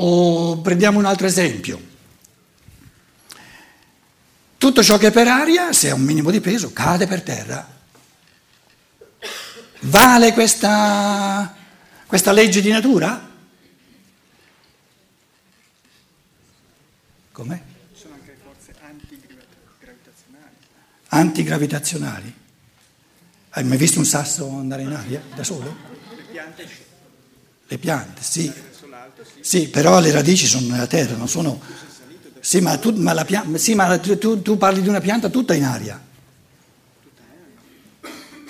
O 0.00 0.58
prendiamo 0.60 0.98
un 0.98 1.04
altro 1.04 1.26
esempio. 1.26 1.80
Tutto 4.58 4.82
ciò 4.82 4.98
che 4.98 5.08
è 5.08 5.12
per 5.12 5.28
aria, 5.28 5.72
se 5.72 5.90
ha 5.90 5.94
un 5.94 6.02
minimo 6.02 6.30
di 6.30 6.40
peso, 6.40 6.72
cade 6.72 7.06
per 7.06 7.22
terra. 7.22 7.76
Vale 9.80 10.32
questa, 10.32 11.54
questa 12.06 12.32
legge 12.32 12.60
di 12.60 12.70
natura? 12.70 13.26
Com'è? 17.30 17.62
Sono 17.92 18.14
anche 18.14 18.36
forze 18.42 18.74
antigravitazionali. 18.80 20.56
Antigravitazionali? 21.08 22.34
Hai 23.50 23.64
mai 23.64 23.78
visto 23.78 24.00
un 24.00 24.04
sasso 24.04 24.48
andare 24.50 24.82
in 24.82 24.92
aria 24.92 25.22
da 25.34 25.44
solo? 25.44 25.76
Le 26.16 26.22
piante 26.30 26.68
Le 27.68 27.78
piante, 27.78 28.22
sì. 28.22 28.52
Sì. 29.40 29.68
Però 29.68 30.00
le 30.00 30.10
radici 30.10 30.46
sono 30.46 30.68
nella 30.68 30.86
terra, 30.86 31.16
non 31.16 31.28
sono... 31.28 31.60
Sì, 32.40 32.60
ma, 32.60 32.76
tu, 32.78 32.92
ma, 32.92 33.24
pia- 33.24 33.44
sì, 33.54 33.74
ma 33.74 33.98
tu, 33.98 34.40
tu- 34.42 34.56
parli 34.56 34.80
di 34.80 34.88
una 34.88 35.00
pianta 35.00 35.28
tutta 35.28 35.54
in 35.54 35.64
aria. 35.64 36.02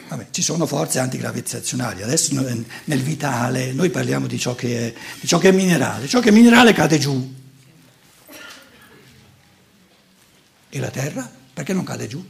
Vabbè, 0.09 0.29
ci 0.31 0.43
sono 0.43 0.67
forze 0.67 0.99
antigravitazionali. 0.99 2.03
Adesso 2.03 2.35
nel, 2.35 3.03
vitale 3.03 3.73
noi 3.73 3.91
parliamo 3.91 4.27
di 4.27 4.39
ciò, 4.39 4.55
è, 4.55 4.95
di 5.21 5.27
ciò 5.27 5.39
che 5.39 5.51
è 5.51 5.53
minerale. 5.53 6.07
Ciò 6.07 6.21
che 6.21 6.31
è 6.31 6.33
minerale 6.33 6.73
cade 6.73 6.99
giù. 6.99 7.35
E 10.71 10.79
la 10.79 10.91
terra? 10.91 11.31
Perché 11.53 11.73
non 11.73 11.85
cade 11.85 12.07
giù? 12.07 12.25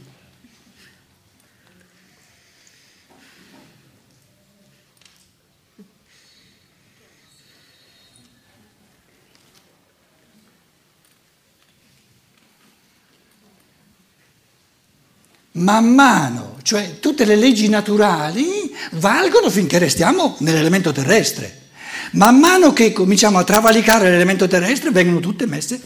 Man 15.59 15.93
mano, 15.93 16.57
cioè 16.61 16.99
tutte 16.99 17.25
le 17.25 17.35
leggi 17.35 17.67
naturali 17.67 18.73
valgono 18.93 19.49
finché 19.49 19.77
restiamo 19.77 20.37
nell'elemento 20.39 20.91
terrestre. 20.91 21.67
Man 22.13 22.39
mano 22.39 22.71
che 22.71 22.93
cominciamo 22.93 23.37
a 23.37 23.43
travalicare 23.43 24.09
l'elemento 24.09 24.47
terrestre 24.47 24.91
vengono 24.91 25.19
tutte 25.19 25.45
messe 25.45 25.79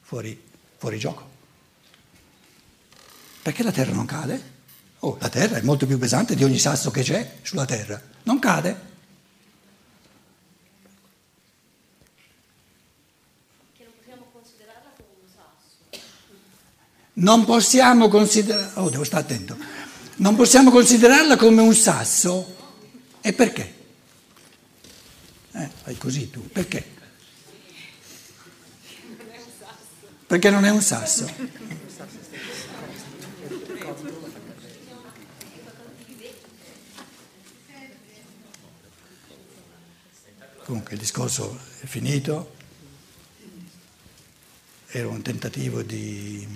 fuori, 0.00 0.40
fuori 0.76 0.98
gioco. 0.98 1.30
Perché 3.40 3.62
la 3.62 3.72
terra 3.72 3.92
non 3.92 4.06
cade? 4.06 4.52
Oh, 5.00 5.16
la 5.20 5.28
terra 5.28 5.58
è 5.58 5.62
molto 5.62 5.86
più 5.86 5.98
pesante 5.98 6.34
di 6.34 6.44
ogni 6.44 6.58
sasso 6.58 6.90
che 6.90 7.02
c'è 7.02 7.36
sulla 7.42 7.66
terra. 7.66 8.00
Non 8.24 8.38
cade. 8.38 8.80
Che 13.76 13.84
non 13.84 13.92
possiamo 13.98 14.26
considerarla 14.32 14.90
come 14.96 15.08
un 15.22 15.28
sasso. 15.28 16.02
Non 17.14 17.44
possiamo 17.44 18.08
considerarla, 18.08 18.82
oh, 18.82 18.90
non 20.16 20.34
possiamo 20.34 20.70
considerarla 20.70 21.36
come 21.36 21.62
un 21.62 21.74
sasso. 21.74 22.56
E 23.20 23.32
perché? 23.32 23.74
Eh, 25.52 25.70
fai 25.82 25.96
così 25.96 26.28
tu, 26.30 26.48
perché? 26.48 26.92
Perché 30.26 30.50
non 30.50 30.64
è 30.64 30.70
un 30.70 30.82
sasso. 30.82 31.62
Comunque 40.64 40.94
il 40.94 40.98
discorso 40.98 41.60
è 41.80 41.86
finito, 41.86 42.54
era 44.88 45.08
un 45.08 45.20
tentativo 45.20 45.82
di, 45.82 46.46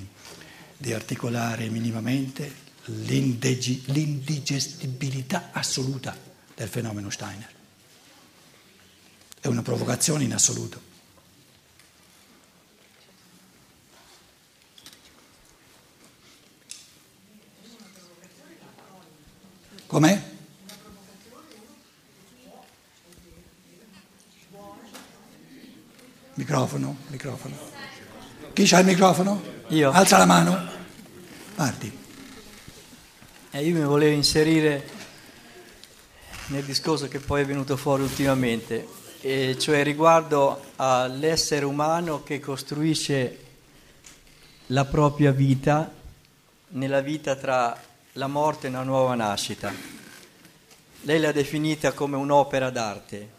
di 0.78 0.92
articolare 0.92 1.68
minimamente 1.68 2.66
l'indigestibilità 2.84 5.50
assoluta 5.52 6.16
del 6.54 6.68
fenomeno 6.68 7.10
Steiner. 7.10 7.56
È 9.40 9.48
una 9.48 9.62
provocazione 9.62 10.22
in 10.24 10.32
assoluto. 10.32 10.80
Com'è? 19.86 20.36
Microfono, 26.34 26.96
microfono. 27.08 27.56
Chi 28.52 28.64
c'ha 28.64 28.78
il 28.78 28.86
microfono? 28.86 29.57
Io. 29.70 29.90
Alza 29.90 30.16
la 30.16 30.24
mano. 30.24 30.66
Parti. 31.54 31.92
Eh, 33.50 33.66
io 33.66 33.74
mi 33.74 33.84
volevo 33.84 34.14
inserire 34.14 34.88
nel 36.46 36.64
discorso 36.64 37.06
che 37.06 37.18
poi 37.18 37.42
è 37.42 37.44
venuto 37.44 37.76
fuori 37.76 38.02
ultimamente, 38.02 38.88
e 39.20 39.58
cioè 39.58 39.82
riguardo 39.82 40.62
all'essere 40.76 41.66
umano 41.66 42.22
che 42.22 42.40
costruisce 42.40 43.44
la 44.68 44.86
propria 44.86 45.32
vita 45.32 45.92
nella 46.68 47.00
vita 47.00 47.36
tra 47.36 47.78
la 48.12 48.26
morte 48.26 48.68
e 48.68 48.70
una 48.70 48.84
nuova 48.84 49.14
nascita. 49.16 49.70
Lei 51.02 51.20
l'ha 51.20 51.32
definita 51.32 51.92
come 51.92 52.16
un'opera 52.16 52.70
d'arte. 52.70 53.36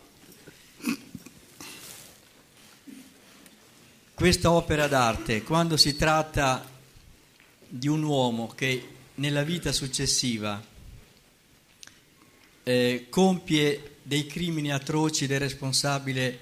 Questa 4.19 4.51
opera 4.51 4.87
d'arte, 4.89 5.43
quando 5.43 5.77
si 5.77 5.95
tratta 5.95 6.69
di 7.65 7.87
un 7.87 8.03
uomo 8.03 8.47
che 8.49 8.89
nella 9.15 9.43
vita 9.43 9.71
successiva 9.71 10.61
eh, 12.63 13.07
compie 13.09 13.95
dei 14.03 14.27
crimini 14.27 14.73
atroci 14.73 15.23
ed 15.23 15.31
è 15.31 15.37
responsabile 15.37 16.39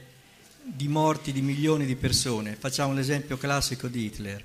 di 0.63 0.87
morti 0.87 1.31
di 1.31 1.43
milioni 1.43 1.85
di 1.85 1.95
persone, 1.95 2.55
facciamo 2.55 2.93
l'esempio 2.93 3.37
classico 3.37 3.87
di 3.87 4.05
Hitler, 4.05 4.43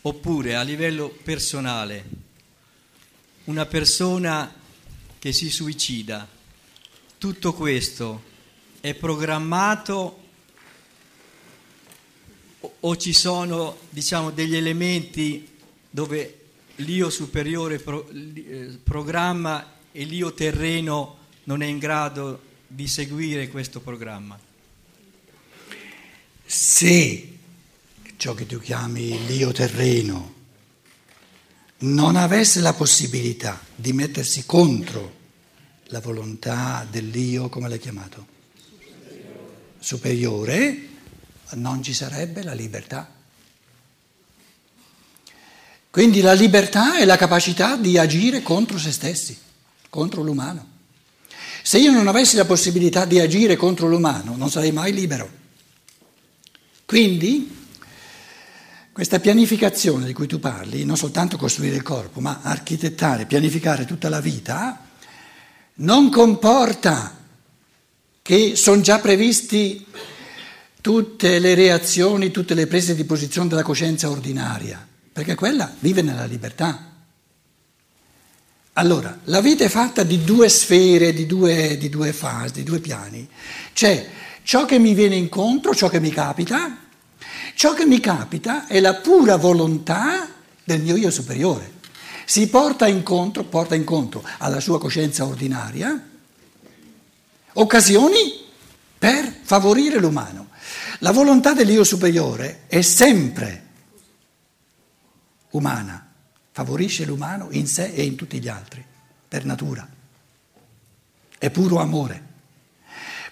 oppure 0.00 0.54
a 0.54 0.62
livello 0.62 1.10
personale, 1.10 2.04
una 3.44 3.66
persona 3.66 4.50
che 5.18 5.32
si 5.34 5.50
suicida, 5.50 6.26
tutto 7.18 7.52
questo 7.52 8.22
è 8.80 8.94
programmato 8.94 10.23
o- 12.80 12.96
ci 12.96 13.12
sono 13.12 13.78
diciamo, 13.90 14.30
degli 14.30 14.56
elementi 14.56 15.48
dove 15.90 16.38
l'io 16.76 17.10
superiore 17.10 17.78
pro- 17.78 18.08
eh, 18.10 18.78
programma 18.82 19.72
e 19.92 20.04
l'io 20.04 20.32
terreno 20.34 21.18
non 21.44 21.62
è 21.62 21.66
in 21.66 21.78
grado 21.78 22.40
di 22.66 22.88
seguire 22.88 23.48
questo 23.48 23.80
programma? 23.80 24.38
Se 26.46 27.38
ciò 28.16 28.34
che 28.34 28.46
tu 28.46 28.58
chiami 28.58 29.26
l'io 29.26 29.52
terreno 29.52 30.32
non 31.78 32.16
avesse 32.16 32.60
la 32.60 32.72
possibilità 32.72 33.60
di 33.74 33.92
mettersi 33.92 34.44
contro 34.46 35.22
la 35.88 36.00
volontà 36.00 36.86
dell'io, 36.90 37.48
come 37.48 37.68
l'hai 37.68 37.78
chiamato? 37.78 38.26
Superiore, 39.78 40.88
non 41.52 41.82
ci 41.82 41.94
sarebbe 41.94 42.42
la 42.42 42.54
libertà. 42.54 43.08
Quindi 45.90 46.20
la 46.20 46.32
libertà 46.32 46.98
è 46.98 47.04
la 47.04 47.16
capacità 47.16 47.76
di 47.76 47.96
agire 47.98 48.42
contro 48.42 48.78
se 48.78 48.90
stessi, 48.90 49.38
contro 49.88 50.22
l'umano. 50.22 50.72
Se 51.62 51.78
io 51.78 51.92
non 51.92 52.08
avessi 52.08 52.36
la 52.36 52.44
possibilità 52.44 53.04
di 53.04 53.20
agire 53.20 53.56
contro 53.56 53.86
l'umano, 53.86 54.34
non 54.36 54.50
sarei 54.50 54.72
mai 54.72 54.92
libero. 54.92 55.30
Quindi 56.84 57.62
questa 58.92 59.18
pianificazione 59.18 60.06
di 60.06 60.12
cui 60.12 60.26
tu 60.26 60.38
parli, 60.38 60.84
non 60.84 60.96
soltanto 60.96 61.36
costruire 61.36 61.76
il 61.76 61.82
corpo, 61.82 62.20
ma 62.20 62.40
architettare, 62.42 63.26
pianificare 63.26 63.84
tutta 63.84 64.08
la 64.08 64.20
vita, 64.20 64.86
non 65.74 66.10
comporta 66.10 67.16
che 68.22 68.56
sono 68.56 68.80
già 68.80 69.00
previsti 69.00 69.84
tutte 70.84 71.38
le 71.38 71.54
reazioni, 71.54 72.30
tutte 72.30 72.52
le 72.52 72.66
prese 72.66 72.94
di 72.94 73.04
posizione 73.04 73.48
della 73.48 73.62
coscienza 73.62 74.10
ordinaria, 74.10 74.86
perché 75.10 75.34
quella 75.34 75.74
vive 75.78 76.02
nella 76.02 76.26
libertà. 76.26 76.90
Allora, 78.74 79.20
la 79.24 79.40
vita 79.40 79.64
è 79.64 79.70
fatta 79.70 80.02
di 80.02 80.24
due 80.24 80.50
sfere, 80.50 81.14
di 81.14 81.24
due, 81.24 81.78
di 81.78 81.88
due 81.88 82.12
fasi, 82.12 82.52
di 82.52 82.64
due 82.64 82.80
piani. 82.80 83.26
C'è 83.72 84.10
ciò 84.42 84.66
che 84.66 84.78
mi 84.78 84.92
viene 84.92 85.16
incontro, 85.16 85.74
ciò 85.74 85.88
che 85.88 86.00
mi 86.00 86.10
capita, 86.10 86.76
ciò 87.54 87.72
che 87.72 87.86
mi 87.86 87.98
capita 87.98 88.66
è 88.66 88.78
la 88.78 88.96
pura 88.96 89.36
volontà 89.36 90.28
del 90.62 90.82
mio 90.82 90.96
io 90.96 91.10
superiore. 91.10 91.72
Si 92.26 92.46
porta 92.48 92.86
incontro, 92.86 93.44
porta 93.44 93.74
incontro 93.74 94.22
alla 94.36 94.60
sua 94.60 94.78
coscienza 94.78 95.24
ordinaria 95.24 96.10
occasioni 97.54 98.42
per 98.98 99.34
favorire 99.44 99.98
l'umano. 99.98 100.52
La 101.04 101.12
volontà 101.12 101.52
dell'io 101.52 101.84
superiore 101.84 102.60
è 102.66 102.80
sempre 102.80 103.62
umana, 105.50 106.02
favorisce 106.50 107.04
l'umano 107.04 107.48
in 107.50 107.66
sé 107.66 107.92
e 107.92 108.04
in 108.04 108.14
tutti 108.16 108.40
gli 108.40 108.48
altri, 108.48 108.82
per 109.28 109.44
natura. 109.44 109.86
È 111.36 111.50
puro 111.50 111.78
amore. 111.78 112.22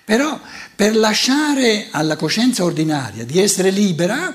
Però 0.05 0.39
per 0.77 0.95
lasciare 0.95 1.89
alla 1.91 2.17
coscienza 2.17 2.63
ordinaria 2.63 3.25
di 3.25 3.41
essere 3.41 3.71
libera, 3.71 4.35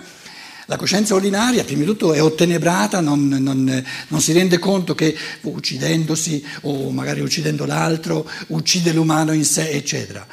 la 0.65 0.75
coscienza 0.75 1.13
ordinaria 1.13 1.63
prima 1.63 1.81
di 1.81 1.85
tutto 1.85 2.13
è 2.13 2.21
ottenebrata, 2.23 3.01
non, 3.01 3.27
non, 3.27 3.85
non, 4.07 4.19
si 4.19 4.31
rende 4.31 4.57
conto 4.57 4.95
che 4.95 5.15
uccidendosi 5.41 6.43
o 6.61 6.89
magari 6.89 7.19
uccidendo 7.19 7.67
l'altro 7.67 8.27
uccide 8.47 8.93
l'umano 8.93 9.31
in 9.31 9.45
sé, 9.45 9.69
eccetera. 9.69 10.25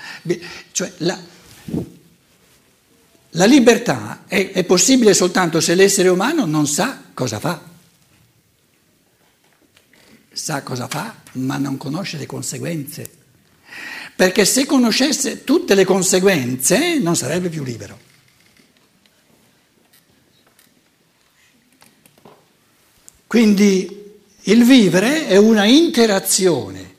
Cioè, 0.72 0.92
la, 0.98 1.20
la 3.34 3.44
libertà 3.44 4.24
è, 4.26 4.50
è 4.50 4.64
possibile 4.64 5.14
soltanto 5.14 5.60
se 5.60 5.74
l'essere 5.74 6.08
umano 6.08 6.44
non 6.44 6.66
sa 6.66 7.00
cosa 7.14 7.38
fa. 7.38 7.62
Sa 10.32 10.62
cosa 10.62 10.88
fa, 10.88 11.14
ma 11.32 11.58
non 11.58 11.76
conosce 11.76 12.18
le 12.18 12.26
conseguenze 12.26 13.22
perché 14.16 14.44
se 14.44 14.64
conoscesse 14.64 15.42
tutte 15.44 15.74
le 15.74 15.84
conseguenze 15.84 16.98
non 16.98 17.16
sarebbe 17.16 17.48
più 17.48 17.64
libero. 17.64 17.98
Quindi 23.26 24.02
il 24.42 24.64
vivere 24.64 25.26
è 25.26 25.36
una 25.36 25.64
interazione 25.64 26.92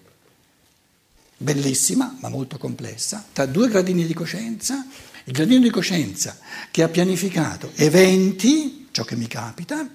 bellissima, 1.37 2.17
ma 2.19 2.27
molto 2.27 2.57
complessa, 2.57 3.25
tra 3.31 3.45
due 3.45 3.69
gradini 3.69 4.05
di 4.05 4.13
coscienza. 4.13 4.85
Il 5.25 5.33
gradino 5.33 5.61
di 5.61 5.69
coscienza 5.69 6.37
che 6.69 6.83
ha 6.83 6.87
pianificato 6.87 7.71
eventi, 7.75 8.87
ciò 8.91 9.03
che 9.03 9.15
mi 9.15 9.27
capita, 9.27 9.87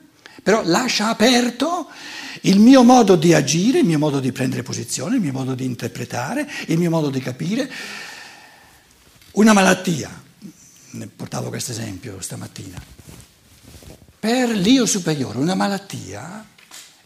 però 0.43 0.63
lascia 0.65 1.09
aperto 1.09 1.89
il 2.43 2.59
mio 2.59 2.83
modo 2.83 3.15
di 3.15 3.33
agire, 3.33 3.79
il 3.81 3.85
mio 3.85 3.99
modo 3.99 4.19
di 4.21 4.33
prendere 4.33 4.63
posizione, 4.63 5.17
il 5.17 5.23
mio 5.23 5.33
modo 5.33 5.55
di 5.55 5.65
interpretare, 5.65 6.51
il 6.67 6.79
mio 6.79 6.91
modo 6.91 7.11
di 7.11 7.21
capire. 7.21 7.71
Una 9.33 9.53
malattia, 9.53 10.11
ne 10.91 11.07
portavo 11.07 11.49
questo 11.49 11.71
esempio 11.71 12.21
stamattina, 12.21 12.83
per 14.19 14.51
l'io 14.51 14.85
superiore 14.85 15.39
una 15.39 15.55
malattia 15.55 16.45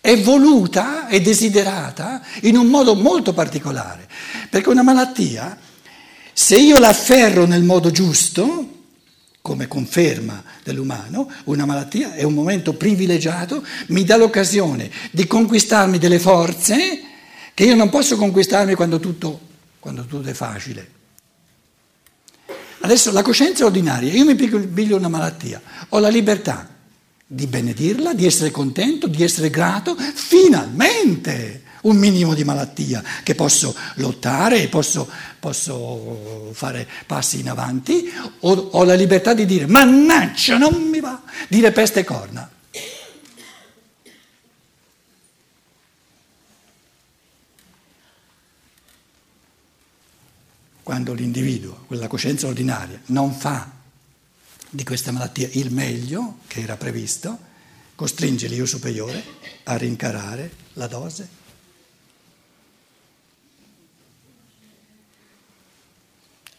è 0.00 0.20
voluta 0.20 1.08
e 1.08 1.20
desiderata 1.20 2.22
in 2.42 2.56
un 2.56 2.68
modo 2.68 2.94
molto 2.94 3.32
particolare, 3.32 4.08
perché 4.48 4.68
una 4.68 4.82
malattia, 4.82 5.58
se 6.34 6.56
io 6.56 6.78
la 6.78 6.88
afferro 6.88 7.46
nel 7.46 7.62
modo 7.62 7.92
giusto, 7.92 8.68
come 9.40 9.68
conferma 9.68 10.42
dell'umano, 10.64 11.30
una 11.44 11.64
malattia 11.64 12.14
è 12.14 12.24
un 12.24 12.34
momento 12.34 12.74
privilegiato, 12.74 13.64
mi 13.88 14.02
dà 14.02 14.16
l'occasione 14.16 14.90
di 15.12 15.28
conquistarmi 15.28 15.96
delle 15.98 16.18
forze 16.18 17.02
che 17.54 17.64
io 17.64 17.76
non 17.76 17.88
posso 17.88 18.16
conquistarmi 18.16 18.74
quando 18.74 18.98
tutto, 18.98 19.38
quando 19.78 20.06
tutto 20.06 20.28
è 20.28 20.32
facile. 20.32 20.90
Adesso 22.80 23.12
la 23.12 23.22
coscienza 23.22 23.64
ordinaria, 23.64 24.12
io 24.12 24.24
mi 24.24 24.34
piglio 24.34 24.96
una 24.96 25.08
malattia, 25.08 25.62
ho 25.90 25.98
la 26.00 26.08
libertà 26.08 26.68
di 27.24 27.46
benedirla, 27.46 28.12
di 28.12 28.26
essere 28.26 28.50
contento, 28.50 29.06
di 29.06 29.22
essere 29.22 29.50
grato, 29.50 29.96
finalmente 29.96 31.62
un 31.84 31.96
minimo 31.96 32.34
di 32.34 32.44
malattia 32.44 33.02
che 33.22 33.34
posso 33.34 33.74
lottare 33.96 34.68
posso, 34.68 35.08
posso, 35.38 36.50
fare 36.52 36.88
passi 37.06 37.40
in 37.40 37.48
avanti, 37.48 38.10
o 38.40 38.52
ho 38.52 38.84
la 38.84 38.94
libertà 38.94 39.34
di 39.34 39.46
dire 39.46 39.66
mannaggia 39.66 40.56
non 40.56 40.74
mi 40.74 41.00
va, 41.00 41.22
dire 41.48 41.72
peste 41.72 42.00
e 42.00 42.04
corna. 42.04 42.50
Quando 50.82 51.14
l'individuo, 51.14 51.84
quella 51.86 52.08
coscienza 52.08 52.46
ordinaria, 52.46 53.00
non 53.06 53.32
fa 53.32 53.70
di 54.68 54.84
questa 54.84 55.12
malattia 55.12 55.48
il 55.52 55.72
meglio 55.72 56.40
che 56.46 56.60
era 56.60 56.76
previsto, 56.76 57.38
costringe 57.94 58.48
l'io 58.48 58.66
superiore 58.66 59.22
a 59.64 59.76
rincarare 59.76 60.52
la 60.74 60.86
dose 60.86 61.42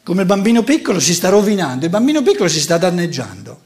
Come 0.06 0.22
il 0.22 0.28
bambino 0.28 0.62
piccolo 0.62 1.00
si 1.00 1.16
sta 1.16 1.30
rovinando, 1.30 1.86
il 1.86 1.90
bambino 1.90 2.22
piccolo 2.22 2.48
si 2.48 2.60
sta 2.60 2.78
danneggiando. 2.78 3.60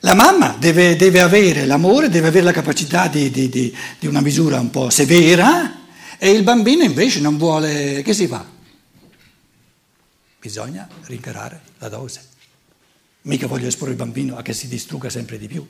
La 0.00 0.14
mamma 0.14 0.56
deve, 0.58 0.96
deve 0.96 1.20
avere 1.20 1.66
l'amore, 1.66 2.08
deve 2.08 2.26
avere 2.26 2.44
la 2.44 2.50
capacità 2.50 3.06
di, 3.06 3.30
di, 3.30 3.48
di, 3.48 3.72
di 4.00 4.06
una 4.08 4.20
misura 4.20 4.58
un 4.58 4.70
po' 4.70 4.90
severa 4.90 5.86
e 6.18 6.30
il 6.32 6.42
bambino 6.42 6.82
invece 6.82 7.20
non 7.20 7.38
vuole... 7.38 8.02
Che 8.02 8.12
si 8.12 8.26
fa? 8.26 8.44
Bisogna 10.40 10.88
rincarare 11.02 11.60
la 11.78 11.88
dose. 11.88 12.20
Mica 13.22 13.46
voglio 13.46 13.68
esporre 13.68 13.92
il 13.92 13.96
bambino 13.96 14.36
a 14.36 14.42
che 14.42 14.52
si 14.52 14.66
distrugga 14.66 15.10
sempre 15.10 15.38
di 15.38 15.46
più. 15.46 15.64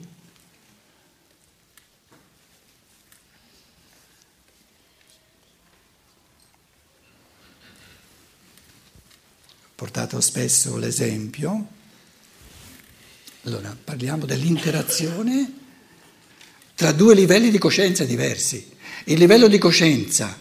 Portato 9.75 10.21
spesso 10.21 10.77
l'esempio. 10.77 11.67
Allora, 13.43 13.75
parliamo 13.81 14.25
dell'interazione 14.25 15.51
tra 16.73 16.91
due 16.91 17.13
livelli 17.13 17.51
di 17.51 17.57
coscienza 17.57 18.05
diversi. 18.05 18.71
Il 19.05 19.19
livello 19.19 19.47
di 19.47 19.57
coscienza 19.57 20.37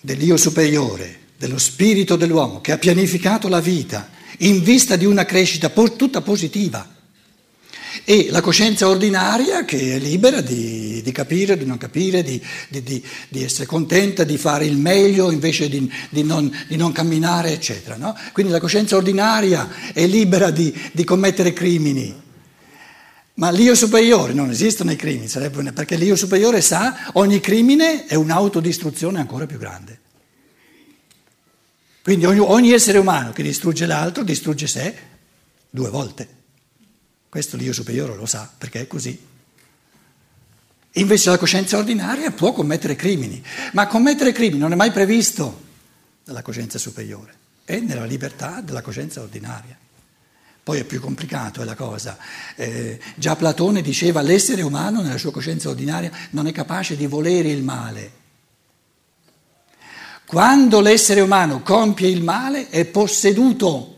dell'io 0.00 0.36
superiore, 0.36 1.20
dello 1.36 1.58
spirito 1.58 2.16
dell'uomo 2.16 2.60
che 2.60 2.72
ha 2.72 2.78
pianificato 2.78 3.48
la 3.48 3.60
vita 3.60 4.10
in 4.38 4.62
vista 4.62 4.96
di 4.96 5.04
una 5.04 5.24
crescita 5.24 5.70
tutta 5.70 6.20
positiva 6.20 6.93
e 8.04 8.28
la 8.30 8.42
coscienza 8.42 8.86
ordinaria 8.86 9.64
che 9.64 9.94
è 9.94 9.98
libera 9.98 10.42
di, 10.42 11.00
di 11.02 11.12
capire, 11.12 11.56
di 11.56 11.64
non 11.64 11.78
capire, 11.78 12.22
di, 12.22 12.40
di, 12.68 13.02
di, 13.28 13.42
essere 13.42 13.64
contenta, 13.64 14.24
di 14.24 14.36
fare 14.36 14.66
il 14.66 14.76
meglio 14.76 15.30
invece 15.30 15.70
di, 15.70 15.90
non, 16.22 16.54
non, 16.68 16.92
camminare, 16.92 17.52
eccetera. 17.52 17.96
No? 17.96 18.14
Quindi 18.32 18.52
la 18.52 18.60
coscienza 18.60 18.96
ordinaria 18.96 19.68
è 19.92 20.06
libera 20.06 20.50
di, 20.50 20.72
commettere 21.04 21.54
crimini. 21.54 22.22
Ma 23.36 23.50
l'io 23.50 23.74
superiore 23.74 24.32
non 24.32 24.50
esistono 24.50 24.92
i 24.92 24.96
crimini, 24.96 25.28
una, 25.54 25.72
perché 25.72 25.96
l'io 25.96 26.14
superiore 26.14 26.60
sa 26.60 27.10
ogni 27.14 27.40
crimine 27.40 28.06
è 28.06 28.14
un'autodistruzione 28.14 29.18
ancora 29.18 29.46
più 29.46 29.58
grande. 29.58 30.00
Quindi 32.02 32.26
ogni, 32.26 32.38
ogni 32.38 32.72
essere 32.72 32.98
umano 32.98 33.32
che 33.32 33.42
distrugge 33.42 33.86
l'altro 33.86 34.22
distrugge 34.22 34.66
sé 34.66 34.94
due 35.70 35.88
volte. 35.88 36.42
Questo 37.34 37.56
l'io 37.56 37.72
superiore 37.72 38.14
lo 38.14 38.26
sa 38.26 38.48
perché 38.56 38.82
è 38.82 38.86
così. 38.86 39.20
Invece 40.92 41.30
la 41.30 41.36
coscienza 41.36 41.76
ordinaria 41.76 42.30
può 42.30 42.52
commettere 42.52 42.94
crimini, 42.94 43.42
ma 43.72 43.88
commettere 43.88 44.30
crimini 44.30 44.60
non 44.60 44.70
è 44.70 44.76
mai 44.76 44.92
previsto 44.92 45.62
dalla 46.22 46.42
coscienza 46.42 46.78
superiore, 46.78 47.34
è 47.64 47.80
nella 47.80 48.04
libertà 48.04 48.60
della 48.60 48.82
coscienza 48.82 49.20
ordinaria. 49.20 49.76
Poi 50.62 50.78
è 50.78 50.84
più 50.84 51.00
complicato 51.00 51.60
è 51.60 51.64
la 51.64 51.74
cosa. 51.74 52.16
Eh, 52.54 53.00
già 53.16 53.34
Platone 53.34 53.82
diceva 53.82 54.22
l'essere 54.22 54.62
umano 54.62 55.02
nella 55.02 55.18
sua 55.18 55.32
coscienza 55.32 55.68
ordinaria 55.68 56.12
non 56.30 56.46
è 56.46 56.52
capace 56.52 56.96
di 56.96 57.08
volere 57.08 57.48
il 57.48 57.64
male. 57.64 58.12
Quando 60.24 60.80
l'essere 60.80 61.20
umano 61.20 61.62
compie 61.62 62.06
il 62.06 62.22
male 62.22 62.68
è 62.68 62.84
posseduto 62.84 63.93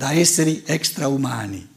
da 0.00 0.12
esseri 0.14 0.62
extraumani. 0.64 1.68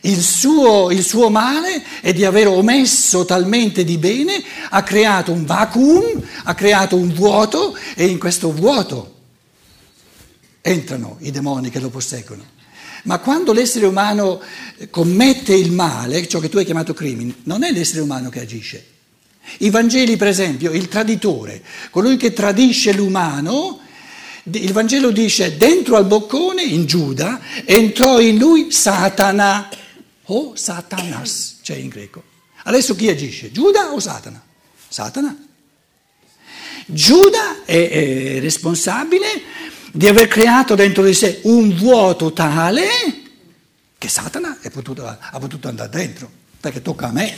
Il 0.00 0.22
suo, 0.22 0.90
il 0.90 1.04
suo, 1.04 1.28
male 1.28 1.84
è 2.00 2.14
di 2.14 2.24
aver 2.24 2.48
omesso 2.48 3.26
talmente 3.26 3.84
di 3.84 3.98
bene, 3.98 4.42
ha 4.70 4.82
creato 4.82 5.30
un 5.30 5.44
vacuum, 5.44 6.22
ha 6.44 6.54
creato 6.54 6.96
un 6.96 7.12
vuoto 7.12 7.76
e 7.94 8.06
in 8.06 8.18
questo 8.18 8.50
vuoto 8.50 9.16
entrano 10.62 11.18
i 11.20 11.30
demoni 11.30 11.68
che 11.68 11.80
lo 11.80 11.90
posseggono. 11.90 12.42
Ma 13.04 13.18
quando 13.18 13.52
l'essere 13.52 13.84
umano 13.84 14.40
commette 14.88 15.54
il 15.54 15.70
male, 15.70 16.26
ciò 16.28 16.38
che 16.38 16.48
tu 16.48 16.56
hai 16.56 16.64
chiamato 16.64 16.94
crimine, 16.94 17.34
non 17.42 17.62
è 17.62 17.72
l'essere 17.72 18.00
umano 18.00 18.30
che 18.30 18.40
agisce. 18.40 18.86
I 19.58 19.68
Vangeli, 19.68 20.16
per 20.16 20.28
esempio, 20.28 20.72
il 20.72 20.88
traditore, 20.88 21.62
colui 21.90 22.16
che 22.16 22.32
tradisce 22.32 22.94
l'umano, 22.94 23.80
il 24.44 24.72
Vangelo 24.72 25.10
dice 25.10 25.56
dentro 25.56 25.96
al 25.96 26.06
boccone, 26.06 26.62
in 26.62 26.86
Giuda, 26.86 27.40
entrò 27.64 28.20
in 28.20 28.38
lui 28.38 28.70
Satana 28.70 29.68
o 30.24 30.54
Satanas, 30.54 31.58
c'è 31.62 31.74
in 31.74 31.88
greco. 31.88 32.22
Adesso 32.64 32.94
chi 32.94 33.08
agisce? 33.08 33.50
Giuda 33.52 33.92
o 33.92 34.00
Satana? 34.00 34.42
Satana. 34.88 35.36
Giuda 36.86 37.64
è, 37.64 37.88
è 38.36 38.40
responsabile 38.40 39.42
di 39.92 40.08
aver 40.08 40.28
creato 40.28 40.74
dentro 40.74 41.04
di 41.04 41.14
sé 41.14 41.40
un 41.44 41.74
vuoto 41.74 42.32
tale 42.32 42.88
che 43.98 44.08
Satana 44.08 44.58
potuto, 44.72 45.06
ha 45.06 45.38
potuto 45.38 45.68
andare 45.68 45.90
dentro, 45.90 46.30
perché 46.60 46.80
tocca 46.80 47.08
a 47.08 47.12
me, 47.12 47.34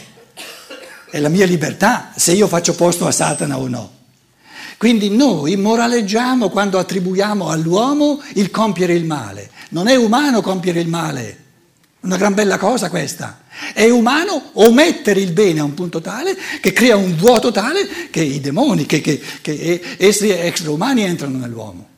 è 1.11 1.19
la 1.19 1.29
mia 1.29 1.45
libertà 1.45 2.13
se 2.17 2.33
io 2.33 2.47
faccio 2.47 2.75
posto 2.75 3.07
a 3.07 3.11
Satana 3.11 3.59
o 3.59 3.69
no. 3.69 4.01
Quindi 4.83 5.11
noi 5.11 5.55
moraleggiamo 5.55 6.49
quando 6.49 6.77
attribuiamo 6.77 7.49
all'uomo 7.49 8.21
il 8.35 8.51
compiere 8.51 8.95
il 8.95 9.05
male. 9.05 9.49
Non 9.69 9.87
è 9.87 9.95
umano 9.95 10.41
compiere 10.41 10.81
il 10.81 10.89
male, 10.89 11.37
una 12.01 12.17
gran 12.17 12.35
bella 12.35 12.59
cosa 12.59 12.91
questa. 12.91 13.45
È 13.73 13.89
umano 13.89 14.51
omettere 14.55 15.21
il 15.21 15.31
bene 15.31 15.61
a 15.61 15.63
un 15.63 15.75
punto 15.75 16.01
tale 16.01 16.37
che 16.61 16.73
crea 16.73 16.97
un 16.97 17.15
vuoto 17.15 17.53
tale 17.53 17.87
che 18.11 18.23
i 18.23 18.41
demoni, 18.41 18.85
che, 18.85 19.01
che, 19.01 19.23
che 19.41 19.81
esseri 19.99 20.33
extraumani 20.33 21.05
entrano 21.05 21.39
nell'uomo. 21.39 21.89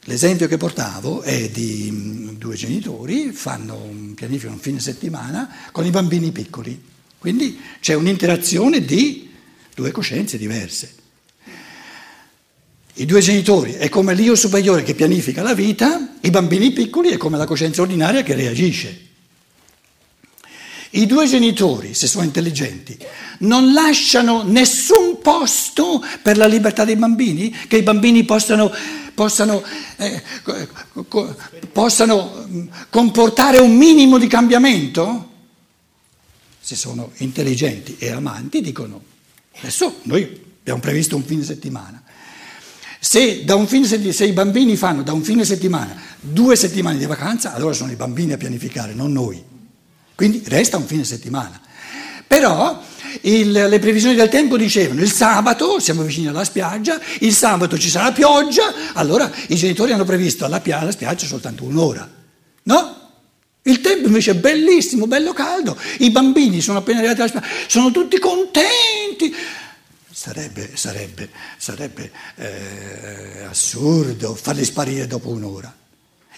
L'esempio 0.00 0.48
che 0.48 0.58
portavo 0.58 1.22
è 1.22 1.48
di 1.48 1.88
mm, 1.90 2.28
due 2.36 2.56
genitori, 2.56 3.32
fanno, 3.32 4.12
pianificano 4.14 4.56
un 4.56 4.60
fine 4.60 4.80
settimana 4.80 5.48
con 5.72 5.86
i 5.86 5.90
bambini 5.90 6.30
piccoli. 6.30 6.78
Quindi 7.18 7.58
c'è 7.80 7.94
un'interazione 7.94 8.84
di 8.84 9.25
due 9.76 9.90
coscienze 9.90 10.38
diverse. 10.38 10.94
I 12.94 13.04
due 13.04 13.20
genitori 13.20 13.74
è 13.74 13.90
come 13.90 14.14
l'io 14.14 14.34
superiore 14.34 14.82
che 14.82 14.94
pianifica 14.94 15.42
la 15.42 15.52
vita, 15.52 16.14
i 16.22 16.30
bambini 16.30 16.72
piccoli 16.72 17.10
è 17.10 17.18
come 17.18 17.36
la 17.36 17.44
coscienza 17.44 17.82
ordinaria 17.82 18.22
che 18.22 18.34
reagisce. 18.34 19.04
I 20.92 21.04
due 21.04 21.26
genitori, 21.26 21.92
se 21.92 22.06
sono 22.06 22.24
intelligenti, 22.24 22.96
non 23.40 23.74
lasciano 23.74 24.44
nessun 24.44 25.18
posto 25.20 26.02
per 26.22 26.38
la 26.38 26.46
libertà 26.46 26.86
dei 26.86 26.96
bambini, 26.96 27.54
che 27.68 27.76
i 27.76 27.82
bambini 27.82 28.24
possano, 28.24 28.72
possano, 29.12 29.62
eh, 29.96 30.22
possano 31.70 32.46
mm, 32.48 32.66
comportare 32.88 33.58
un 33.58 33.76
minimo 33.76 34.16
di 34.16 34.26
cambiamento. 34.26 35.32
Se 36.58 36.76
sono 36.76 37.10
intelligenti 37.18 37.96
e 37.98 38.10
amanti, 38.10 38.62
dicono 38.62 39.14
Adesso 39.60 40.00
noi 40.02 40.44
abbiamo 40.60 40.80
previsto 40.80 41.16
un 41.16 41.24
fine 41.24 41.44
settimana. 41.44 42.02
Se, 42.98 43.44
settimana, 43.44 44.12
se, 44.12 44.24
i 44.24 44.32
bambini 44.32 44.76
fanno 44.76 45.02
da 45.02 45.12
un 45.12 45.22
fine 45.22 45.44
settimana 45.44 45.94
due 46.18 46.56
settimane 46.56 46.98
di 46.98 47.06
vacanza, 47.06 47.54
allora 47.54 47.72
sono 47.72 47.92
i 47.92 47.96
bambini 47.96 48.32
a 48.32 48.36
pianificare, 48.36 48.94
non 48.94 49.12
noi. 49.12 49.42
Quindi 50.14 50.42
resta 50.46 50.76
un 50.76 50.86
fine 50.86 51.04
settimana. 51.04 51.60
Però 52.26 52.82
il, 53.22 53.50
le 53.52 53.78
previsioni 53.78 54.16
del 54.16 54.28
tempo 54.28 54.56
dicevano 54.56 55.00
il 55.00 55.12
sabato 55.12 55.78
siamo 55.78 56.02
vicini 56.02 56.26
alla 56.26 56.44
spiaggia, 56.44 57.00
il 57.20 57.32
sabato 57.32 57.78
ci 57.78 57.88
sarà 57.88 58.12
pioggia, 58.12 58.92
allora 58.94 59.30
i 59.48 59.54
genitori 59.54 59.92
hanno 59.92 60.04
previsto 60.04 60.44
alla, 60.44 60.60
alla 60.64 60.90
spiaggia 60.90 61.26
soltanto 61.26 61.64
un'ora. 61.64 62.10
No? 62.64 63.05
Il 63.66 63.80
tempo 63.80 64.06
invece 64.06 64.30
è 64.30 64.34
bellissimo, 64.34 65.08
bello 65.08 65.32
caldo, 65.32 65.76
i 65.98 66.10
bambini 66.10 66.60
sono 66.60 66.78
appena 66.78 66.98
arrivati 66.98 67.20
alla 67.20 67.28
spiaggia, 67.28 67.68
sono 67.68 67.90
tutti 67.90 68.18
contenti. 68.18 69.34
Sarebbe, 70.08 70.76
sarebbe, 70.76 71.30
sarebbe 71.56 72.12
eh, 72.36 73.42
assurdo 73.42 74.36
farli 74.36 74.64
sparire 74.64 75.08
dopo 75.08 75.30
un'ora. 75.30 75.74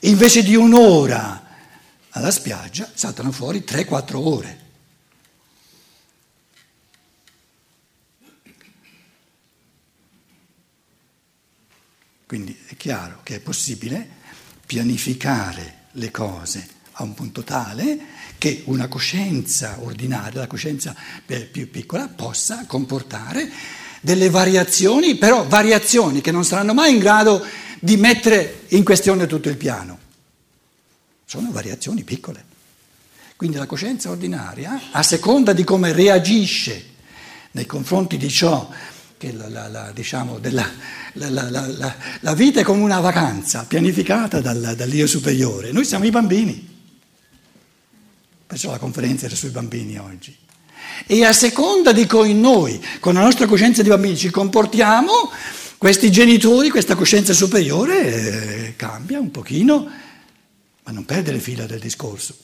Invece 0.03 0.43
di 0.43 0.57
un'ora 0.57 1.45
alla 2.11 2.31
spiaggia 2.31 2.91
saltano 2.95 3.31
fuori 3.31 3.63
3-4 3.67 4.17
ore. 4.17 4.67
Quindi 12.27 12.59
è 12.69 12.77
chiaro 12.77 13.21
che 13.23 13.37
è 13.37 13.41
possibile 13.41 14.17
pianificare 14.65 15.89
le 15.93 16.11
cose 16.11 16.77
a 17.01 17.05
un 17.05 17.15
punto 17.15 17.43
tale 17.43 17.99
che 18.39 18.63
una 18.67 18.89
coscienza 18.89 19.79
ordinaria, 19.81 20.41
la 20.41 20.47
coscienza 20.47 20.95
più 21.25 21.71
piccola, 21.71 22.09
possa 22.09 22.65
comportare 22.67 23.51
delle 24.01 24.31
variazioni, 24.31 25.17
però 25.17 25.47
variazioni 25.47 26.21
che 26.21 26.31
non 26.33 26.45
saranno 26.45 26.75
mai 26.75 26.93
in 26.95 26.99
grado 26.99 27.45
di 27.81 27.97
mettere 27.97 28.65
in 28.69 28.85
questione 28.85 29.27
tutto 29.27 29.49
il 29.49 29.57
piano. 29.57 29.99
Sono 31.25 31.51
variazioni 31.53 32.03
piccole. 32.03 32.45
Quindi 33.37 33.57
la 33.57 33.67
coscienza 33.67 34.11
ordinaria, 34.11 34.91
a 34.91 35.03
seconda 35.05 35.53
di 35.53 35.63
come 35.63 35.93
reagisce 35.93 36.97
nei 37.53 37.67
confronti 37.67 38.17
di 38.17 38.29
ciò 38.29 38.69
che 39.17 39.33
la, 39.33 39.49
la, 39.49 39.69
la, 39.69 39.91
diciamo, 39.93 40.39
della, 40.39 40.69
la, 41.15 42.35
vita 42.35 42.61
è 42.61 42.65
come 42.65 42.83
una 42.83 43.01
vacanza 43.01 43.65
pianificata 43.67 44.41
dal, 44.41 44.75
dall'io 44.77 45.07
superiore, 45.07 45.71
noi 45.71 45.85
siamo 45.85 46.05
i 46.05 46.11
bambini. 46.11 46.78
Perciò 48.49 48.71
la 48.71 48.79
conferenza 48.79 49.27
era 49.27 49.35
sui 49.35 49.51
bambini 49.51 49.99
oggi. 49.99 50.35
E 51.07 51.23
a 51.23 51.35
seconda 51.35 51.93
di 51.93 52.07
come 52.07 52.33
noi, 52.33 52.83
con 52.99 53.13
la 53.13 53.21
nostra 53.21 53.47
coscienza 53.47 53.83
di 53.83 53.91
bambini, 53.91 54.17
ci 54.17 54.31
comportiamo, 54.31 55.13
questi 55.77 56.11
genitori, 56.11 56.71
questa 56.71 56.95
coscienza 56.95 57.35
superiore 57.35 58.69
eh, 58.69 58.77
cambia 58.77 59.21
un 59.21 59.31
pochino, 59.31 59.87
ma 60.83 60.93
non 60.93 61.05
perde 61.05 61.31
le 61.31 61.41
fila 61.41 61.67
del 61.67 61.79
discorso. 61.79 62.35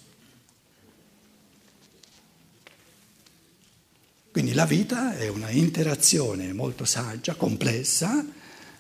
Quindi 4.30 4.52
la 4.52 4.66
vita 4.66 5.16
è 5.16 5.28
una 5.28 5.48
interazione 5.48 6.52
molto 6.52 6.84
saggia, 6.84 7.34
complessa, 7.34 8.22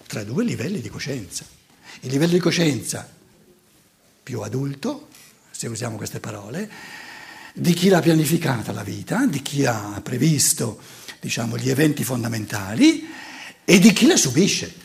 tra 0.06 0.24
due 0.24 0.44
livelli 0.44 0.82
di 0.82 0.90
coscienza. 0.90 1.46
Il 2.00 2.10
livello 2.10 2.32
di 2.32 2.38
coscienza 2.38 3.08
più 4.22 4.42
adulto, 4.42 5.08
se 5.50 5.68
usiamo 5.68 5.96
queste 5.96 6.20
parole, 6.20 6.70
di 7.56 7.72
chi 7.72 7.88
l'ha 7.88 8.00
pianificata 8.00 8.72
la 8.72 8.82
vita, 8.82 9.26
di 9.26 9.40
chi 9.40 9.64
ha 9.64 10.00
previsto 10.02 10.80
diciamo, 11.20 11.56
gli 11.56 11.70
eventi 11.70 12.02
fondamentali 12.02 13.06
e 13.64 13.78
di 13.78 13.92
chi 13.92 14.06
la 14.06 14.16
subisce. 14.16 14.82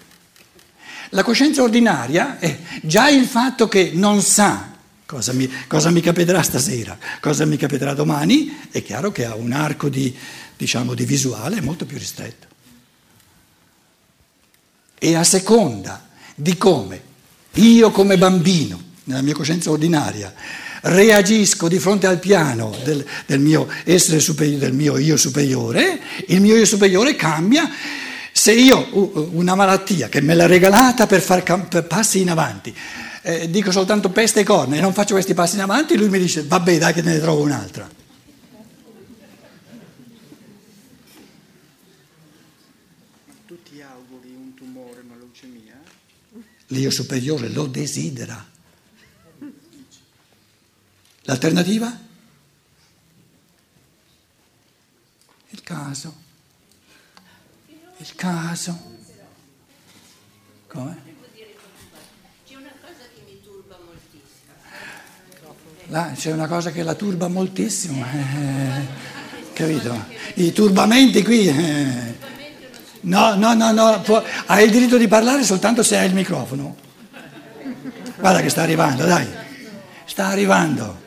La 1.09 1.23
coscienza 1.23 1.63
ordinaria 1.63 2.37
è 2.37 2.59
già 2.83 3.09
il 3.09 3.25
fatto 3.25 3.67
che 3.67 3.91
non 3.95 4.21
sa 4.21 4.77
cosa 5.07 5.33
mi, 5.33 5.51
cosa 5.65 5.89
mi 5.89 6.01
capiterà 6.01 6.43
stasera, 6.43 6.95
cosa 7.19 7.43
mi 7.45 7.57
capiterà 7.57 7.95
domani, 7.95 8.55
è 8.69 8.83
chiaro 8.83 9.11
che 9.11 9.25
ha 9.25 9.33
un 9.33 9.51
arco 9.51 9.89
di, 9.89 10.15
diciamo, 10.55 10.93
di 10.93 11.05
visuale 11.05 11.61
molto 11.61 11.87
più 11.87 11.97
ristretto. 11.97 12.45
E 14.99 15.15
a 15.15 15.23
seconda 15.23 16.07
di 16.35 16.55
come 16.55 17.01
io 17.53 17.89
come 17.89 18.19
bambino, 18.19 18.79
nella 19.05 19.23
mia 19.23 19.33
coscienza 19.33 19.71
ordinaria, 19.71 20.31
reagisco 20.81 21.67
di 21.67 21.79
fronte 21.79 22.07
al 22.07 22.19
piano 22.19 22.75
del, 22.83 23.05
del 23.25 23.39
mio 23.39 23.67
essere 23.83 24.19
superiore, 24.19 24.59
del 24.59 24.73
mio 24.73 24.97
io 24.97 25.17
superiore, 25.17 25.99
il 26.27 26.41
mio 26.41 26.55
io 26.55 26.65
superiore 26.65 27.15
cambia. 27.15 27.69
Se 28.31 28.53
io 28.53 28.77
ho 28.77 29.29
una 29.33 29.55
malattia 29.55 30.07
che 30.07 30.21
me 30.21 30.33
l'ha 30.33 30.45
regalata 30.45 31.07
per 31.07 31.21
fare 31.21 31.43
passi 31.87 32.21
in 32.21 32.29
avanti, 32.29 32.73
eh, 33.21 33.49
dico 33.49 33.71
soltanto 33.71 34.09
peste 34.09 34.41
e 34.41 34.43
corna 34.43 34.77
e 34.77 34.81
non 34.81 34.93
faccio 34.93 35.13
questi 35.13 35.33
passi 35.33 35.55
in 35.55 35.61
avanti, 35.61 35.97
lui 35.97 36.09
mi 36.09 36.19
dice 36.19 36.43
vabbè 36.43 36.77
dai 36.77 36.93
che 36.93 37.01
ne 37.01 37.19
trovo 37.19 37.41
un'altra. 37.41 37.89
Tu 43.45 43.57
ti 43.63 43.81
auguri 43.81 44.33
un 44.33 44.53
tumore, 44.53 45.01
una 45.03 45.15
leucemia? 45.17 45.81
L'io 46.67 46.91
superiore 46.91 47.49
lo 47.49 47.65
desidera. 47.65 48.57
L'alternativa? 51.29 51.95
Il 55.49 55.61
caso. 55.61 56.15
Il 57.97 58.15
caso. 58.15 58.97
Come? 60.65 60.97
C'è 62.47 62.55
una 62.55 62.71
cosa 62.81 63.05
che 63.13 63.21
mi 63.27 63.39
turba 63.43 63.77
moltissimo. 63.85 64.53
Là 65.85 66.11
c'è 66.15 66.31
una 66.31 66.47
cosa 66.47 66.71
che 66.71 66.81
la 66.81 66.95
turba 66.95 67.27
moltissimo. 67.27 68.03
Eh, 68.03 68.87
capito? 69.53 70.05
I 70.33 70.51
turbamenti 70.51 71.23
qui. 71.23 71.47
Eh. 71.47 72.17
No, 73.01 73.35
no, 73.35 73.53
no, 73.53 73.71
no, 73.71 74.01
può, 74.01 74.23
hai 74.47 74.65
il 74.65 74.71
diritto 74.71 74.97
di 74.97 75.07
parlare 75.07 75.43
soltanto 75.43 75.83
se 75.83 75.95
hai 75.95 76.07
il 76.07 76.15
microfono. 76.15 76.75
Guarda 78.17 78.41
che 78.41 78.49
sta 78.49 78.63
arrivando, 78.63 79.05
dai. 79.05 79.27
Sta 80.05 80.25
arrivando. 80.25 81.05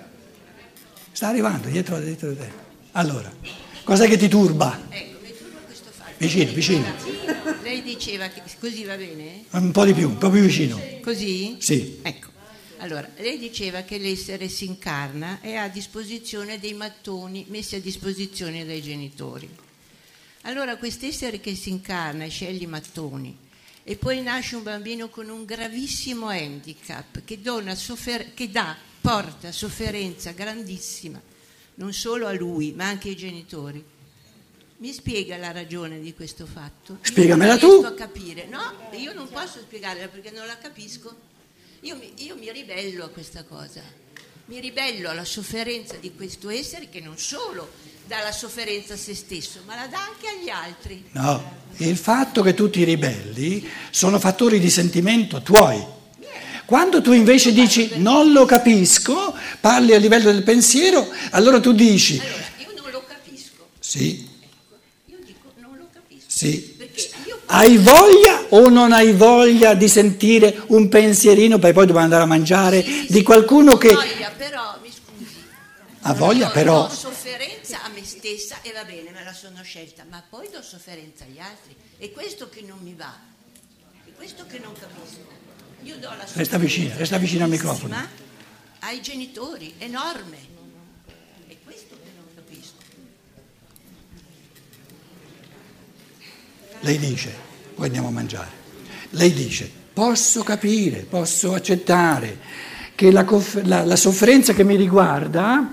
Sta 1.22 1.30
arrivando 1.30 1.68
dietro, 1.68 2.00
dietro 2.00 2.30
di 2.30 2.36
te. 2.36 2.50
Allora, 2.94 3.32
cos'è 3.84 4.08
che 4.08 4.16
ti 4.16 4.26
turba? 4.26 4.86
Ecco, 4.88 5.20
mi 5.22 5.32
turba 5.32 5.58
questo 5.60 5.90
fatto. 5.92 6.14
Vicino, 6.16 6.50
vicino. 6.50 6.84
Lei 7.62 7.80
diceva 7.80 8.26
che 8.26 8.42
così 8.58 8.82
va 8.82 8.96
bene? 8.96 9.44
Un 9.50 9.70
po' 9.70 9.84
di 9.84 9.94
più, 9.94 10.08
un 10.08 10.18
po' 10.18 10.30
più 10.30 10.40
vicino. 10.40 10.82
Così? 11.00 11.58
Sì. 11.60 12.00
Ecco. 12.02 12.30
Allora, 12.78 13.08
lei 13.18 13.38
diceva 13.38 13.82
che 13.82 13.98
l'essere 13.98 14.48
si 14.48 14.64
incarna 14.64 15.38
e 15.40 15.54
ha 15.54 15.62
a 15.62 15.68
disposizione 15.68 16.58
dei 16.58 16.74
mattoni 16.74 17.46
messi 17.50 17.76
a 17.76 17.80
disposizione 17.80 18.66
dai 18.66 18.82
genitori. 18.82 19.48
Allora, 20.40 20.76
quest'essere 20.76 21.38
che 21.38 21.54
si 21.54 21.70
incarna 21.70 22.24
e 22.24 22.30
sceglie 22.30 22.64
i 22.64 22.66
mattoni 22.66 23.38
e 23.84 23.94
poi 23.94 24.22
nasce 24.22 24.56
un 24.56 24.64
bambino 24.64 25.08
con 25.08 25.28
un 25.28 25.44
gravissimo 25.44 26.26
handicap 26.26 27.22
che, 27.24 27.40
dona 27.40 27.76
soffer- 27.76 28.34
che 28.34 28.50
dà, 28.50 28.76
porta 29.02 29.50
sofferenza 29.52 30.30
grandissima, 30.30 31.20
non 31.74 31.92
solo 31.92 32.28
a 32.28 32.32
lui 32.32 32.72
ma 32.72 32.86
anche 32.86 33.08
ai 33.08 33.16
genitori. 33.16 33.84
Mi 34.78 34.92
spiega 34.92 35.36
la 35.36 35.52
ragione 35.52 36.00
di 36.00 36.14
questo 36.14 36.46
fatto? 36.46 36.98
Spiegamela 37.02 37.56
tu. 37.56 37.66
non 37.66 37.80
riesco 37.80 37.94
a 37.94 37.96
capire. 37.96 38.46
No, 38.46 38.72
io 38.92 39.12
non 39.12 39.28
posso 39.28 39.58
spiegarla 39.58 40.08
perché 40.08 40.30
non 40.30 40.46
la 40.46 40.56
capisco. 40.56 41.14
Io 41.80 41.96
mi, 41.96 42.12
io 42.16 42.36
mi 42.36 42.50
ribello 42.50 43.04
a 43.04 43.08
questa 43.08 43.44
cosa. 43.44 43.82
Mi 44.46 44.60
ribello 44.60 45.08
alla 45.08 45.24
sofferenza 45.24 45.96
di 45.96 46.14
questo 46.14 46.48
essere 46.50 46.88
che 46.88 47.00
non 47.00 47.16
solo 47.16 47.70
dà 48.06 48.22
la 48.22 48.32
sofferenza 48.32 48.94
a 48.94 48.96
se 48.96 49.14
stesso, 49.14 49.60
ma 49.66 49.76
la 49.76 49.86
dà 49.86 50.02
anche 50.02 50.26
agli 50.28 50.48
altri. 50.48 51.04
No, 51.12 51.60
il 51.76 51.96
fatto 51.96 52.42
che 52.42 52.54
tu 52.54 52.68
ti 52.68 52.82
ribelli 52.84 53.68
sono 53.90 54.18
fattori 54.18 54.58
di 54.58 54.70
sentimento 54.70 55.42
tuoi. 55.42 55.91
Quando 56.72 57.02
tu 57.02 57.12
invece 57.12 57.52
dici 57.52 57.90
non 57.96 58.32
lo 58.32 58.46
capisco, 58.46 59.34
parli 59.60 59.92
a 59.92 59.98
livello 59.98 60.32
del 60.32 60.42
pensiero, 60.42 61.06
allora 61.32 61.60
tu 61.60 61.72
dici 61.72 62.18
Allora, 62.18 62.44
io 62.56 62.72
non 62.80 62.90
lo 62.90 63.04
capisco. 63.06 63.68
sì, 63.78 64.26
Io 65.04 65.18
dico 65.22 65.52
non 65.60 65.76
lo 65.76 65.86
capisco. 65.92 66.24
sì. 66.28 66.74
Perché 66.78 67.10
Hai 67.44 67.76
voglia 67.76 68.46
o 68.48 68.70
non 68.70 68.92
hai 68.92 69.12
voglia 69.12 69.74
di 69.74 69.86
sentire 69.86 70.62
un 70.68 70.88
pensierino 70.88 71.58
per 71.58 71.74
poi 71.74 71.82
dobbiamo 71.84 72.04
andare 72.06 72.22
a 72.22 72.26
mangiare 72.26 72.82
Sì, 72.82 73.06
di 73.10 73.22
qualcuno 73.22 73.72
ho 73.72 73.76
che 73.76 73.92
voglia, 73.92 74.30
però, 74.34 74.78
mi 74.82 74.88
scusi. 74.88 75.26
ha 76.00 76.14
voglia 76.14 76.46
Io 76.46 76.52
però 76.52 76.86
do 76.88 76.94
sofferenza 76.94 77.82
a 77.82 77.90
me 77.90 78.00
stessa 78.02 78.56
e 78.62 78.72
va 78.72 78.84
bene, 78.84 79.10
me 79.10 79.22
la 79.22 79.34
sono 79.34 79.62
scelta, 79.62 80.06
ma 80.08 80.24
poi 80.26 80.48
do 80.50 80.62
sofferenza 80.62 81.24
agli 81.24 81.38
altri. 81.38 81.76
È 81.98 82.10
questo 82.12 82.48
che 82.48 82.62
non 82.66 82.78
mi 82.82 82.94
va. 82.96 83.12
È 84.06 84.10
questo 84.16 84.46
che 84.50 84.58
non 84.58 84.72
capisco. 84.72 85.40
Io 85.84 85.96
do 85.98 86.08
la 86.08 86.24
Resta 86.32 86.58
vicina, 86.58 86.94
resta 86.96 87.18
vicina 87.18 87.44
al 87.44 87.50
microfono. 87.50 87.96
Ai 88.80 89.00
genitori, 89.00 89.74
enorme. 89.78 90.36
È 91.46 91.56
questo 91.64 91.96
che 92.02 92.10
non 92.16 92.24
capisco. 92.34 92.76
Lei 96.80 96.98
dice, 96.98 97.34
poi 97.74 97.86
andiamo 97.86 98.08
a 98.08 98.10
mangiare, 98.10 98.50
lei 99.10 99.32
dice, 99.32 99.70
posso 99.92 100.42
capire, 100.42 101.00
posso 101.00 101.54
accettare 101.54 102.38
che 102.94 103.10
la, 103.10 103.24
la- 103.64 103.84
la 103.84 103.96
sofferenza 103.96 104.52
che 104.52 104.64
mi 104.64 104.76
riguarda 104.76 105.72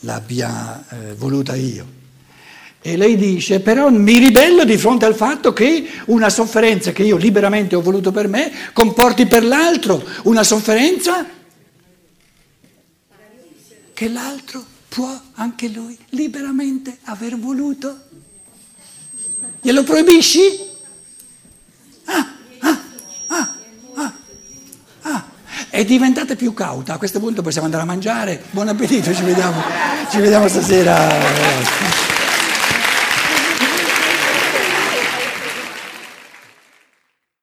l'abbia 0.00 0.86
eh, 0.88 1.14
voluta 1.14 1.54
io. 1.54 1.95
E 2.82 2.96
lei 2.96 3.16
dice, 3.16 3.60
però 3.60 3.90
mi 3.90 4.18
ribello 4.18 4.64
di 4.64 4.76
fronte 4.76 5.06
al 5.06 5.14
fatto 5.14 5.52
che 5.52 5.88
una 6.06 6.30
sofferenza 6.30 6.92
che 6.92 7.02
io 7.02 7.16
liberamente 7.16 7.74
ho 7.74 7.82
voluto 7.82 8.12
per 8.12 8.28
me 8.28 8.52
comporti 8.72 9.26
per 9.26 9.44
l'altro 9.44 10.04
una 10.22 10.44
sofferenza 10.44 11.26
che 13.92 14.08
l'altro 14.08 14.62
può 14.88 15.18
anche 15.34 15.68
lui 15.68 15.96
liberamente 16.10 16.98
aver 17.04 17.38
voluto. 17.38 17.98
Glielo 19.62 19.82
proibisci? 19.84 20.40
Ah, 22.04 22.32
ah, 22.60 22.80
ah, 23.28 23.54
ah, 23.94 24.12
ah. 25.00 25.24
E 25.70 25.84
diventate 25.84 26.36
più 26.36 26.52
cauta, 26.52 26.92
a 26.92 26.98
questo 26.98 27.20
punto 27.20 27.40
possiamo 27.42 27.66
andare 27.66 27.84
a 27.84 27.86
mangiare. 27.86 28.44
Buon 28.50 28.68
appetito, 28.68 29.14
ci 29.14 29.22
vediamo, 29.22 29.62
ci 30.10 30.18
vediamo 30.18 30.46
stasera. 30.46 32.15